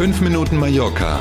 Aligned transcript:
5 0.00 0.22
Minuten 0.22 0.56
Mallorca 0.56 1.20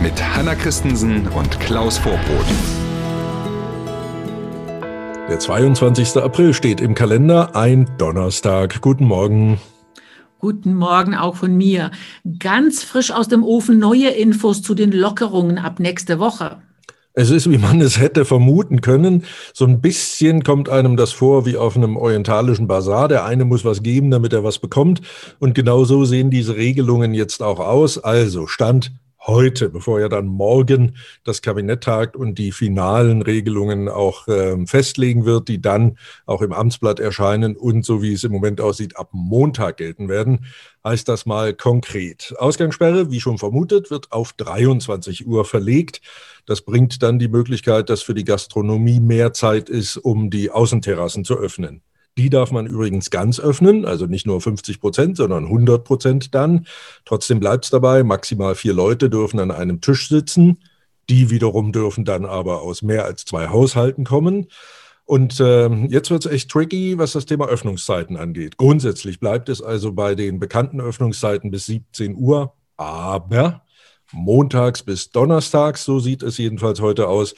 mit 0.00 0.12
Hanna 0.22 0.54
Christensen 0.54 1.26
und 1.26 1.58
Klaus 1.58 1.98
Vorbrot. 1.98 2.46
Der 5.28 5.40
22. 5.40 6.18
April 6.18 6.54
steht 6.54 6.80
im 6.80 6.94
Kalender, 6.94 7.56
ein 7.56 7.90
Donnerstag. 7.98 8.80
Guten 8.80 9.06
Morgen. 9.06 9.58
Guten 10.38 10.76
Morgen 10.76 11.16
auch 11.16 11.34
von 11.34 11.56
mir. 11.56 11.90
Ganz 12.38 12.84
frisch 12.84 13.10
aus 13.10 13.26
dem 13.26 13.42
Ofen 13.42 13.80
neue 13.80 14.10
Infos 14.10 14.62
zu 14.62 14.76
den 14.76 14.92
Lockerungen 14.92 15.58
ab 15.58 15.80
nächste 15.80 16.20
Woche. 16.20 16.62
Es 17.14 17.30
ist, 17.30 17.50
wie 17.50 17.58
man 17.58 17.80
es 17.82 17.98
hätte 17.98 18.24
vermuten 18.24 18.80
können. 18.80 19.24
So 19.52 19.66
ein 19.66 19.82
bisschen 19.82 20.44
kommt 20.44 20.70
einem 20.70 20.96
das 20.96 21.12
vor 21.12 21.44
wie 21.44 21.58
auf 21.58 21.76
einem 21.76 21.96
orientalischen 21.96 22.66
Bazar. 22.66 23.08
Der 23.08 23.24
eine 23.26 23.44
muss 23.44 23.64
was 23.64 23.82
geben, 23.82 24.10
damit 24.10 24.32
er 24.32 24.44
was 24.44 24.58
bekommt. 24.58 25.02
Und 25.38 25.54
genau 25.54 25.84
so 25.84 26.06
sehen 26.06 26.30
diese 26.30 26.56
Regelungen 26.56 27.12
jetzt 27.12 27.42
auch 27.42 27.60
aus. 27.60 27.98
Also 27.98 28.46
Stand 28.46 28.92
heute, 29.26 29.68
bevor 29.68 30.00
ja 30.00 30.08
dann 30.08 30.26
morgen 30.26 30.96
das 31.24 31.42
Kabinett 31.42 31.84
tagt 31.84 32.16
und 32.16 32.38
die 32.38 32.52
finalen 32.52 33.22
Regelungen 33.22 33.88
auch 33.88 34.26
äh, 34.28 34.66
festlegen 34.66 35.24
wird, 35.24 35.48
die 35.48 35.60
dann 35.60 35.98
auch 36.26 36.42
im 36.42 36.52
Amtsblatt 36.52 37.00
erscheinen 37.00 37.56
und 37.56 37.84
so 37.84 38.02
wie 38.02 38.12
es 38.12 38.24
im 38.24 38.32
Moment 38.32 38.60
aussieht, 38.60 38.96
ab 38.96 39.10
Montag 39.12 39.76
gelten 39.76 40.08
werden, 40.08 40.46
heißt 40.84 41.08
das 41.08 41.26
mal 41.26 41.54
konkret. 41.54 42.34
Ausgangssperre, 42.38 43.10
wie 43.10 43.20
schon 43.20 43.38
vermutet, 43.38 43.90
wird 43.90 44.10
auf 44.12 44.32
23 44.32 45.26
Uhr 45.26 45.44
verlegt. 45.44 46.00
Das 46.46 46.62
bringt 46.62 47.02
dann 47.02 47.18
die 47.18 47.28
Möglichkeit, 47.28 47.88
dass 47.90 48.02
für 48.02 48.14
die 48.14 48.24
Gastronomie 48.24 49.00
mehr 49.00 49.32
Zeit 49.32 49.68
ist, 49.68 49.96
um 49.96 50.30
die 50.30 50.50
Außenterrassen 50.50 51.24
zu 51.24 51.38
öffnen. 51.38 51.82
Die 52.18 52.28
darf 52.28 52.50
man 52.50 52.66
übrigens 52.66 53.10
ganz 53.10 53.40
öffnen, 53.40 53.84
also 53.86 54.06
nicht 54.06 54.26
nur 54.26 54.40
50 54.40 54.80
Prozent, 54.80 55.16
sondern 55.16 55.44
100 55.44 55.82
Prozent 55.84 56.34
dann. 56.34 56.66
Trotzdem 57.06 57.40
bleibt 57.40 57.64
es 57.64 57.70
dabei, 57.70 58.02
maximal 58.02 58.54
vier 58.54 58.74
Leute 58.74 59.08
dürfen 59.08 59.40
an 59.40 59.50
einem 59.50 59.80
Tisch 59.80 60.08
sitzen. 60.08 60.58
Die 61.08 61.30
wiederum 61.30 61.72
dürfen 61.72 62.04
dann 62.04 62.26
aber 62.26 62.62
aus 62.62 62.82
mehr 62.82 63.06
als 63.06 63.24
zwei 63.24 63.48
Haushalten 63.48 64.04
kommen. 64.04 64.48
Und 65.04 65.40
äh, 65.40 65.68
jetzt 65.86 66.10
wird 66.10 66.26
es 66.26 66.32
echt 66.32 66.50
tricky, 66.50 66.96
was 66.98 67.12
das 67.12 67.26
Thema 67.26 67.46
Öffnungszeiten 67.46 68.16
angeht. 68.16 68.56
Grundsätzlich 68.56 69.18
bleibt 69.18 69.48
es 69.48 69.60
also 69.60 69.92
bei 69.92 70.14
den 70.14 70.38
bekannten 70.38 70.80
Öffnungszeiten 70.80 71.50
bis 71.50 71.66
17 71.66 72.14
Uhr, 72.14 72.54
aber 72.76 73.62
montags 74.12 74.82
bis 74.82 75.10
donnerstags, 75.10 75.84
so 75.84 75.98
sieht 75.98 76.22
es 76.22 76.38
jedenfalls 76.38 76.80
heute 76.80 77.08
aus, 77.08 77.34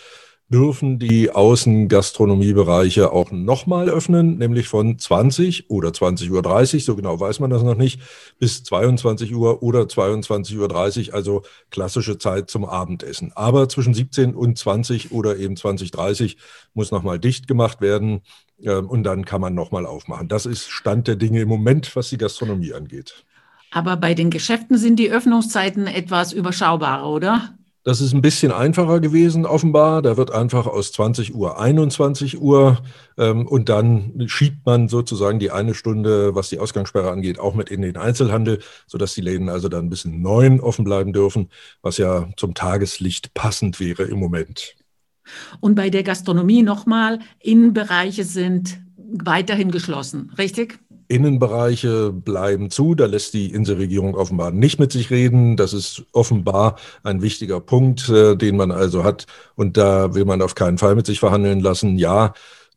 dürfen 0.48 0.98
die 0.98 1.30
Außengastronomiebereiche 1.30 3.10
auch 3.12 3.30
nochmal 3.30 3.88
öffnen, 3.88 4.36
nämlich 4.38 4.68
von 4.68 4.98
20 4.98 5.70
oder 5.70 5.88
20.30 5.88 6.74
Uhr, 6.74 6.80
so 6.80 6.96
genau 6.96 7.18
weiß 7.18 7.40
man 7.40 7.50
das 7.50 7.62
noch 7.62 7.76
nicht, 7.76 8.00
bis 8.38 8.62
22 8.62 9.34
Uhr 9.34 9.62
oder 9.62 9.82
22.30 9.82 11.08
Uhr, 11.08 11.14
also 11.14 11.42
klassische 11.70 12.18
Zeit 12.18 12.50
zum 12.50 12.64
Abendessen. 12.64 13.32
Aber 13.34 13.68
zwischen 13.68 13.94
17 13.94 14.34
und 14.34 14.58
20 14.58 15.12
oder 15.12 15.38
eben 15.38 15.54
20.30 15.54 16.36
muss 16.74 16.90
nochmal 16.90 17.18
dicht 17.18 17.48
gemacht 17.48 17.80
werden 17.80 18.20
ähm, 18.62 18.88
und 18.88 19.02
dann 19.04 19.24
kann 19.24 19.40
man 19.40 19.54
nochmal 19.54 19.86
aufmachen. 19.86 20.28
Das 20.28 20.46
ist 20.46 20.68
Stand 20.68 21.08
der 21.08 21.16
Dinge 21.16 21.40
im 21.40 21.48
Moment, 21.48 21.96
was 21.96 22.10
die 22.10 22.18
Gastronomie 22.18 22.74
angeht. 22.74 23.24
Aber 23.70 23.96
bei 23.96 24.14
den 24.14 24.30
Geschäften 24.30 24.78
sind 24.78 24.96
die 25.00 25.10
Öffnungszeiten 25.10 25.88
etwas 25.88 26.32
überschaubarer, 26.32 27.08
oder? 27.08 27.54
Das 27.84 28.00
ist 28.00 28.14
ein 28.14 28.22
bisschen 28.22 28.50
einfacher 28.50 28.98
gewesen, 28.98 29.44
offenbar. 29.44 30.00
Da 30.00 30.16
wird 30.16 30.30
einfach 30.32 30.66
aus 30.66 30.90
20 30.92 31.34
Uhr 31.34 31.60
21 31.60 32.40
Uhr 32.40 32.82
ähm, 33.18 33.46
und 33.46 33.68
dann 33.68 34.24
schiebt 34.27 34.64
man 34.64 34.88
sozusagen 34.88 35.38
die 35.38 35.50
eine 35.50 35.74
Stunde, 35.74 36.34
was 36.34 36.48
die 36.48 36.58
Ausgangssperre 36.58 37.10
angeht, 37.10 37.38
auch 37.38 37.55
mit 37.55 37.68
in 37.68 37.82
den 37.82 37.98
Einzelhandel, 37.98 38.60
sodass 38.86 39.12
die 39.12 39.20
Läden 39.20 39.50
also 39.50 39.68
dann 39.68 39.90
bis 39.90 40.06
neun 40.06 40.60
offen 40.60 40.84
bleiben 40.84 41.12
dürfen, 41.12 41.50
was 41.83 41.98
ja 41.98 42.27
zum 42.39 42.55
Tageslicht 42.55 43.34
passend 43.34 43.78
wäre 43.80 44.05
im 44.05 44.18
Moment. 44.18 44.77
Und 45.61 45.74
bei 45.74 45.90
der 45.90 46.05
Gastronomie 46.05 46.62
nochmal, 46.62 47.18
Innenbereiche 47.39 48.24
sind 48.24 48.80
weiterhin 48.96 49.70
geschlossen, 49.70 50.33
richtig? 50.39 50.78
Innenbereiche 51.08 52.12
bleiben 52.12 52.70
zu. 52.70 52.94
Da 52.94 53.06
lässt 53.06 53.34
die 53.34 53.52
Inselregierung 53.52 54.14
offenbar 54.14 54.50
nicht 54.50 54.78
mit 54.78 54.92
sich 54.92 55.10
reden. 55.10 55.56
Das 55.56 55.72
ist 55.72 56.04
offenbar 56.12 56.76
ein 57.02 57.22
wichtiger 57.22 57.60
Punkt, 57.60 58.08
äh, 58.08 58.36
den 58.36 58.56
man 58.56 58.70
also 58.70 59.04
hat. 59.04 59.26
Und 59.54 59.76
da 59.76 60.14
will 60.14 60.24
man 60.24 60.42
auf 60.42 60.54
keinen 60.54 60.78
Fall 60.78 60.94
mit 60.94 61.06
sich 61.06 61.20
verhandeln 61.20 61.60
lassen. 61.60 61.98
Ja, 61.98 62.34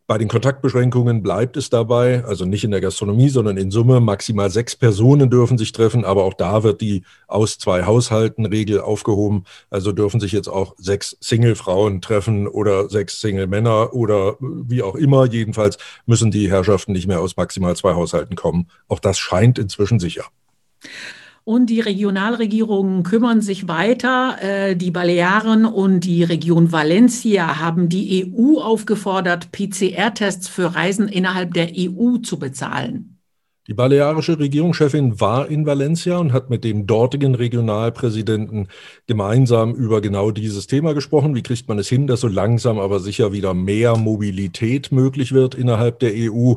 bei 0.07 0.17
den 0.17 0.29
Kontaktbeschränkungen 0.29 1.21
bleibt 1.21 1.57
es 1.57 1.69
dabei, 1.69 2.23
also 2.23 2.45
nicht 2.45 2.63
in 2.63 2.71
der 2.71 2.79
Gastronomie, 2.79 3.27
sondern 3.27 3.57
in 3.57 3.71
Summe 3.71 3.99
maximal 3.99 4.49
sechs 4.49 4.73
Personen 4.73 5.29
dürfen 5.29 5.57
sich 5.57 5.73
treffen, 5.73 6.05
aber 6.05 6.23
auch 6.23 6.33
da 6.33 6.63
wird 6.63 6.79
die 6.79 7.03
aus 7.27 7.57
zwei 7.57 7.83
Haushalten 7.83 8.45
Regel 8.45 8.79
aufgehoben. 8.79 9.43
Also 9.69 9.91
dürfen 9.91 10.21
sich 10.21 10.31
jetzt 10.31 10.47
auch 10.47 10.75
sechs 10.77 11.17
Single-Frauen 11.19 12.01
treffen 12.01 12.47
oder 12.47 12.87
sechs 12.87 13.19
Single-Männer 13.19 13.93
oder 13.93 14.37
wie 14.39 14.81
auch 14.81 14.95
immer. 14.95 15.25
Jedenfalls 15.25 15.77
müssen 16.05 16.31
die 16.31 16.49
Herrschaften 16.49 16.93
nicht 16.93 17.07
mehr 17.07 17.19
aus 17.19 17.35
maximal 17.35 17.75
zwei 17.75 17.93
Haushalten 17.93 18.37
kommen. 18.37 18.69
Auch 18.87 18.99
das 18.99 19.19
scheint 19.19 19.59
inzwischen 19.59 19.99
sicher. 19.99 20.23
Und 21.47 21.67
die 21.67 21.79
Regionalregierungen 21.79 23.03
kümmern 23.03 23.39
sich 23.39 23.69
weiter. 23.69 24.35
Äh, 24.41 24.75
die 24.75 24.91
Balearen 24.91 25.63
und 25.63 26.01
die 26.01 26.25
Region 26.25 26.73
Valencia 26.73 27.61
haben 27.61 27.87
die 27.87 28.33
EU 28.35 28.59
aufgefordert, 28.59 29.53
PCR-Tests 29.53 30.49
für 30.49 30.75
Reisen 30.75 31.07
innerhalb 31.07 31.53
der 31.53 31.69
EU 31.73 32.17
zu 32.17 32.37
bezahlen. 32.37 33.16
Die 33.67 33.73
balearische 33.73 34.39
Regierungschefin 34.39 35.19
war 35.19 35.49
in 35.49 35.65
Valencia 35.65 36.17
und 36.19 36.31
hat 36.31 36.49
mit 36.49 36.63
dem 36.63 36.87
dortigen 36.87 37.35
Regionalpräsidenten 37.35 38.69
gemeinsam 39.07 39.75
über 39.75 39.99
genau 39.99 40.31
dieses 40.31 40.67
Thema 40.67 40.93
gesprochen. 40.93 41.35
Wie 41.35 41.43
kriegt 41.43 41.67
man 41.67 41.77
es 41.77 41.89
hin, 41.89 42.07
dass 42.07 42.21
so 42.21 42.29
langsam 42.29 42.79
aber 42.79 43.01
sicher 43.01 43.33
wieder 43.33 43.53
mehr 43.53 43.97
Mobilität 43.97 44.93
möglich 44.93 45.33
wird 45.33 45.53
innerhalb 45.53 45.99
der 45.99 46.13
EU? 46.15 46.53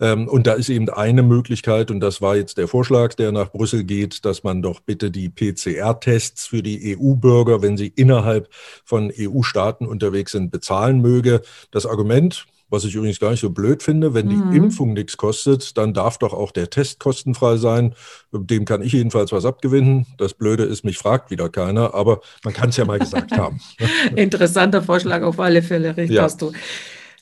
Ähm, 0.00 0.26
und 0.26 0.48
da 0.48 0.54
ist 0.54 0.68
eben 0.68 0.88
eine 0.90 1.22
Möglichkeit, 1.22 1.92
und 1.92 2.00
das 2.00 2.20
war 2.20 2.34
jetzt 2.34 2.58
der 2.58 2.66
Vorschlag, 2.66 3.14
der 3.14 3.30
nach 3.30 3.52
Brüssel 3.52 3.84
geht, 3.84 4.24
dass 4.24 4.42
man 4.42 4.60
doch 4.60 4.80
bitte 4.80 5.12
die 5.12 5.28
PCR-Tests 5.28 6.48
für 6.48 6.64
die 6.64 6.98
EU-Bürger, 6.98 7.62
wenn 7.62 7.76
sie 7.76 7.92
innerhalb 7.94 8.48
von 8.84 9.12
EU-Staaten 9.16 9.86
unterwegs 9.86 10.32
sind, 10.32 10.50
bezahlen 10.50 11.02
möge. 11.02 11.40
Das 11.70 11.86
Argument, 11.86 12.46
was 12.70 12.84
ich 12.84 12.94
übrigens 12.94 13.20
gar 13.20 13.30
nicht 13.30 13.40
so 13.40 13.50
blöd 13.50 13.82
finde, 13.82 14.14
wenn 14.14 14.28
die 14.28 14.36
mhm. 14.36 14.52
Impfung 14.52 14.92
nichts 14.92 15.16
kostet, 15.16 15.76
dann 15.76 15.94
darf 15.94 16.18
doch 16.18 16.32
auch 16.32 16.50
der 16.50 16.70
Test 16.70 17.00
kostenfrei 17.00 17.56
sein. 17.56 17.94
Dem 18.32 18.64
kann 18.64 18.82
ich 18.82 18.92
jedenfalls 18.92 19.32
was 19.32 19.44
abgewinnen. 19.44 20.06
Das 20.18 20.34
Blöde 20.34 20.64
ist, 20.64 20.84
mich 20.84 20.98
fragt 20.98 21.30
wieder 21.30 21.48
keiner, 21.48 21.94
aber 21.94 22.20
man 22.44 22.52
kann 22.52 22.70
es 22.70 22.76
ja 22.76 22.84
mal 22.84 22.98
gesagt 22.98 23.32
haben. 23.36 23.60
Interessanter 24.16 24.82
Vorschlag 24.82 25.22
auf 25.22 25.40
alle 25.40 25.62
Fälle, 25.62 25.96
richtig 25.96 26.16
ja. 26.16 26.22
hast 26.22 26.42
du. 26.42 26.52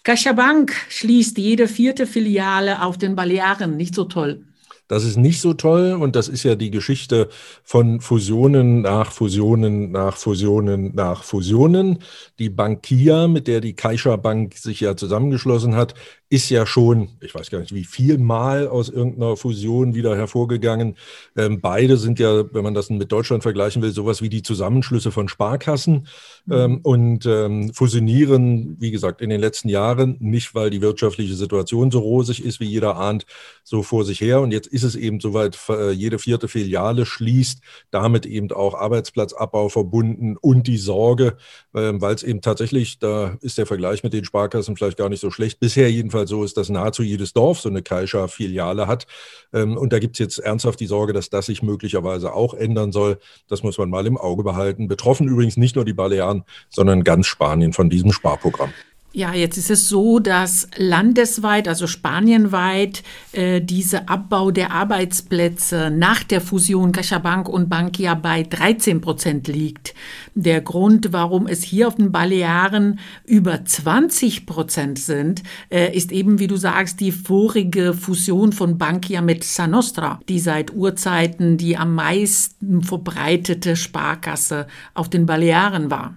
CaixaBank 0.02 0.72
schließt 0.88 1.36
jede 1.38 1.66
vierte 1.66 2.06
Filiale 2.06 2.82
auf 2.82 2.96
den 2.96 3.16
Balearen. 3.16 3.76
Nicht 3.76 3.94
so 3.94 4.04
toll. 4.04 4.44
Das 4.88 5.04
ist 5.04 5.16
nicht 5.16 5.41
so 5.41 5.54
toll 5.54 5.92
und 6.00 6.14
das 6.14 6.28
ist 6.28 6.42
ja 6.44 6.54
die 6.54 6.70
Geschichte 6.70 7.28
von 7.64 8.00
Fusionen 8.00 8.82
nach 8.82 9.12
Fusionen 9.12 9.91
nach 9.91 10.16
Fusionen 10.16 10.94
nach 10.94 11.24
Fusionen. 11.24 11.98
Die 12.38 12.50
Bankia, 12.50 13.26
mit 13.26 13.48
der 13.48 13.60
die 13.60 13.75
Caixa 13.75 14.16
Bank 14.16 14.54
sich 14.54 14.80
ja 14.80 14.96
zusammengeschlossen 14.96 15.75
hat, 15.75 15.94
ist 16.28 16.50
ja 16.50 16.66
schon, 16.66 17.10
ich 17.20 17.34
weiß 17.34 17.50
gar 17.50 17.60
nicht 17.60 17.72
wie 17.72 17.84
viel 17.84 18.19
Mal 18.19 18.66
aus 18.66 18.88
irgendeiner 18.88 19.36
Fusion 19.36 19.94
wieder 19.94 20.16
hervorgegangen. 20.16 20.96
Ähm, 21.36 21.60
beide 21.60 21.96
sind 21.96 22.19
ja, 22.19 22.52
wenn 22.52 22.64
man 22.64 22.75
das 22.75 22.91
mit 22.91 23.12
Deutschland 23.12 23.44
vergleichen 23.44 23.80
will, 23.80 23.92
sowas 23.92 24.22
wie 24.22 24.28
die 24.28 24.42
Zusammenschlüsse 24.42 25.12
von 25.12 25.28
Sparkassen 25.28 26.08
mhm. 26.46 26.52
ähm, 26.52 26.80
und 26.82 27.26
ähm, 27.26 27.72
fusionieren, 27.72 28.76
wie 28.80 28.91
gesagt, 28.91 29.20
in 29.20 29.30
den 29.30 29.41
letzten 29.41 29.69
Jahren 29.69 30.16
nicht, 30.19 30.54
weil 30.54 30.70
die 30.70 30.82
wirtschaftliche 30.82 31.34
Situation 31.34 31.92
so 31.92 32.00
rosig 32.00 32.44
ist, 32.44 32.58
wie 32.58 32.66
jeder 32.66 32.96
ahnt, 32.96 33.25
so 33.62 33.84
vor 33.84 34.05
sich 34.05 34.20
her. 34.20 34.40
Und 34.40 34.50
jetzt 34.50 34.66
ist 34.76 34.82
es 34.82 34.94
eben 34.94 35.20
soweit, 35.20 35.58
äh, 35.70 35.90
jede 35.90 36.19
vierte 36.19 36.49
Filiale 36.49 37.06
schließt, 37.06 37.61
damit 37.90 38.26
eben 38.26 38.52
auch 38.52 38.75
Arbeitsplatzabbau 38.75 39.70
verbunden 39.70 40.37
und 40.37 40.67
die 40.67 40.78
Sorge, 40.78 41.38
äh, 41.73 41.93
weil 41.94 42.14
es 42.14 42.23
eben 42.23 42.43
tatsächlich, 42.43 42.99
da 42.99 43.38
ist 43.40 43.56
der 43.56 43.67
Vergleich 43.67 44.02
mit 44.02 44.12
den 44.12 44.26
Sparkassen 44.26 44.76
vielleicht 44.76 44.99
gar 44.99 45.08
nicht 45.08 45.20
so 45.20 45.31
schlecht, 45.31 45.61
bisher 45.61 45.90
jedenfalls 45.90 46.17
Fall 46.17 46.26
so 46.26 46.44
ist, 46.44 46.56
dass 46.56 46.69
nahezu 46.69 47.02
jedes 47.02 47.32
Dorf 47.32 47.61
so 47.61 47.69
eine 47.69 47.82
Caixa-Filiale 47.82 48.87
hat. 48.87 49.06
Ähm, 49.52 49.76
und 49.76 49.93
da 49.93 49.99
gibt 49.99 50.17
es 50.17 50.19
jetzt 50.19 50.38
ernsthaft 50.38 50.81
die 50.81 50.87
Sorge, 50.87 51.12
dass 51.12 51.31
das 51.31 51.46
sich 51.46 51.62
möglicherweise 51.62 52.32
auch 52.32 52.55
ändern 52.55 52.93
soll. 52.93 53.19
Das 53.49 53.62
muss 53.62 53.78
man 53.78 53.90
mal 53.90 54.06
im 54.06 54.19
Auge 54.19 54.43
behalten. 54.43 54.88
Betroffen 54.88 55.28
übrigens 55.28 55.56
nicht 55.56 55.76
nur 55.76 55.84
die 55.84 55.93
Balearen, 55.93 56.44
sondern 56.69 57.05
ganz 57.05 57.26
Spanien 57.26 57.73
von 57.73 57.90
diesem 57.90 58.12
Sparprogramm. 58.12 58.73
Ja, 59.16 59.32
jetzt 59.32 59.56
ist 59.56 59.70
es 59.70 59.88
so, 59.88 60.18
dass 60.18 60.68
landesweit, 60.76 61.68
also 61.68 61.86
spanienweit, 61.86 63.02
äh, 63.32 63.62
dieser 63.62 64.10
Abbau 64.10 64.50
der 64.50 64.72
Arbeitsplätze 64.72 65.90
nach 65.90 66.22
der 66.22 66.42
Fusion 66.42 66.92
CaixaBank 66.92 67.48
und 67.48 67.70
Bankia 67.70 68.12
bei 68.14 68.42
13 68.42 69.00
Prozent 69.00 69.48
liegt. 69.48 69.94
Der 70.34 70.60
Grund, 70.60 71.14
warum 71.14 71.46
es 71.46 71.62
hier 71.62 71.88
auf 71.88 71.94
den 71.94 72.12
Balearen 72.12 72.98
über 73.24 73.64
20 73.64 74.44
Prozent 74.44 74.98
sind, 74.98 75.42
äh, 75.70 75.96
ist 75.96 76.12
eben, 76.12 76.38
wie 76.38 76.46
du 76.46 76.56
sagst, 76.56 77.00
die 77.00 77.10
vorige 77.10 77.94
Fusion 77.94 78.52
von 78.52 78.76
Bankia 78.76 79.22
mit 79.22 79.44
Sanostra, 79.44 80.20
die 80.28 80.40
seit 80.40 80.74
Urzeiten 80.74 81.56
die 81.56 81.78
am 81.78 81.94
meisten 81.94 82.82
verbreitete 82.82 83.76
Sparkasse 83.76 84.66
auf 84.92 85.08
den 85.08 85.24
Balearen 85.24 85.90
war. 85.90 86.14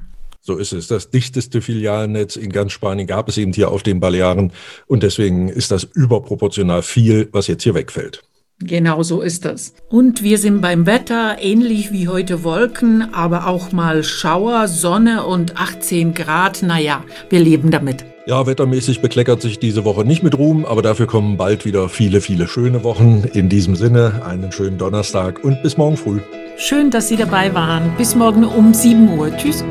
So 0.50 0.58
ist 0.58 0.74
es. 0.74 0.88
Das 0.88 1.12
dichteste 1.12 1.62
Filialnetz 1.62 2.36
in 2.36 2.52
ganz 2.52 2.72
Spanien 2.72 3.06
gab 3.06 3.30
es 3.30 3.38
eben 3.38 3.54
hier 3.54 3.70
auf 3.70 3.84
den 3.84 4.00
Balearen. 4.00 4.52
Und 4.88 5.04
deswegen 5.04 5.48
ist 5.48 5.70
das 5.70 5.84
überproportional 5.84 6.82
viel, 6.82 7.30
was 7.32 7.46
jetzt 7.46 7.62
hier 7.62 7.76
wegfällt. 7.76 8.24
Genau 8.58 9.04
so 9.04 9.22
ist 9.22 9.46
das. 9.46 9.76
Und 9.90 10.24
wir 10.24 10.40
sind 10.40 10.62
beim 10.62 10.88
Wetter 10.88 11.38
ähnlich 11.40 11.92
wie 11.92 12.08
heute 12.08 12.44
Wolken, 12.44 13.14
aber 13.14 13.46
auch 13.46 13.72
mal 13.72 14.04
Schauer, 14.04 14.68
Sonne 14.68 15.24
und 15.24 15.56
18 15.56 16.16
Grad. 16.16 16.64
Naja, 16.64 17.04
wir 17.30 17.40
leben 17.40 17.70
damit. 17.70 18.04
Ja, 18.26 18.48
wettermäßig 18.48 19.02
bekleckert 19.02 19.44
sich 19.44 19.60
diese 19.60 19.86
Woche 19.86 20.04
nicht 20.04 20.24
mit 20.24 20.36
Ruhm, 20.36 20.66
aber 20.66 20.82
dafür 20.82 21.06
kommen 21.06 21.38
bald 21.38 21.64
wieder 21.64 21.90
viele, 21.90 22.22
viele 22.22 22.48
schöne 22.48 22.84
Wochen. 22.84 23.24
In 23.34 23.50
diesem 23.50 23.76
Sinne, 23.76 24.24
einen 24.26 24.52
schönen 24.52 24.80
Donnerstag 24.80 25.44
und 25.44 25.62
bis 25.62 25.78
morgen 25.78 25.96
früh. 25.96 26.22
Schön, 26.58 26.90
dass 26.90 27.08
Sie 27.08 27.18
dabei 27.18 27.54
waren. 27.54 27.96
Bis 27.98 28.16
morgen 28.16 28.44
um 28.46 28.74
7 28.74 29.16
Uhr. 29.16 29.32
Tschüss. 29.38 29.64